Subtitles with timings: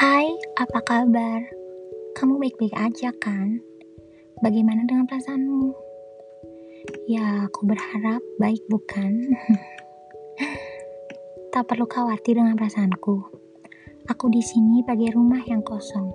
[0.00, 1.44] Hai, apa kabar?
[2.16, 3.60] Kamu baik-baik aja kan?
[4.40, 5.76] Bagaimana dengan perasaanmu?
[7.04, 9.28] Ya, aku berharap baik bukan?
[11.52, 13.28] tak perlu khawatir dengan perasaanku.
[14.08, 16.08] Aku di sini bagai rumah yang kosong,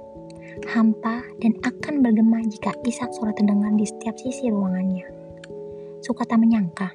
[0.74, 5.06] hampa dan akan bergema jika isak suara terdengar di setiap sisi ruangannya.
[6.02, 6.90] Suka tak menyangka,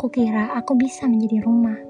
[0.00, 1.87] kukira aku bisa menjadi rumah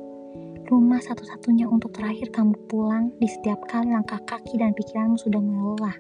[0.68, 5.96] rumah satu-satunya untuk terakhir kamu pulang di setiap kali langkah kaki dan pikiranmu sudah melelah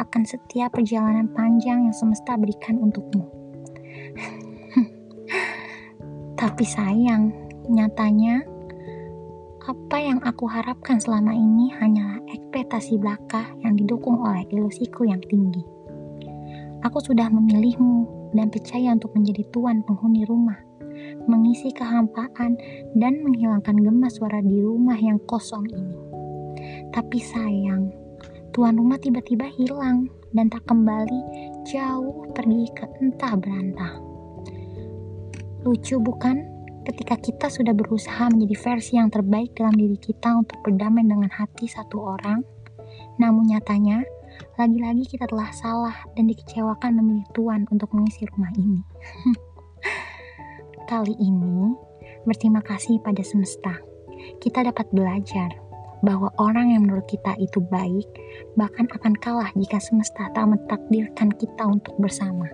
[0.00, 3.28] akan setiap perjalanan panjang yang semesta berikan untukmu.
[6.40, 7.28] Tapi sayang,
[7.68, 8.40] nyatanya
[9.68, 15.60] apa yang aku harapkan selama ini hanyalah ekspektasi belaka yang didukung oleh ilusiku yang tinggi.
[16.80, 20.69] Aku sudah memilihmu dan percaya untuk menjadi tuan penghuni rumah
[21.26, 22.56] mengisi kehampaan,
[22.96, 25.96] dan menghilangkan gemas suara di rumah yang kosong ini.
[26.90, 27.92] Tapi sayang,
[28.54, 31.20] tuan rumah tiba-tiba hilang dan tak kembali
[31.66, 33.94] jauh pergi ke entah berantah.
[35.66, 36.48] Lucu bukan?
[36.80, 41.68] Ketika kita sudah berusaha menjadi versi yang terbaik dalam diri kita untuk berdamai dengan hati
[41.68, 42.40] satu orang,
[43.20, 44.00] namun nyatanya
[44.56, 48.80] lagi-lagi kita telah salah dan dikecewakan memilih Tuhan untuk mengisi rumah ini.
[50.90, 51.70] Kali ini,
[52.26, 53.78] berterima kasih pada semesta.
[54.42, 55.54] Kita dapat belajar
[56.02, 58.10] bahwa orang yang menurut kita itu baik,
[58.58, 62.50] bahkan akan kalah jika semesta tak mentakdirkan kita untuk bersama.